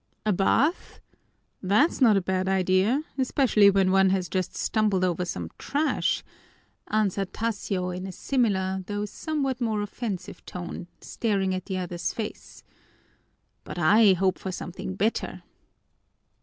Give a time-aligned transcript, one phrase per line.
[0.25, 0.99] "A bath?
[1.61, 6.23] That's not a bad idea, especially when one has just stumbled over some trash!"
[6.87, 12.63] answered Tasio in a similar, though somewhat more offensive tone, staring at the other's face.
[13.63, 15.43] "But I hope for something better."